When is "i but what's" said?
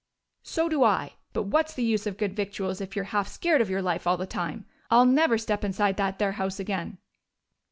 0.83-1.75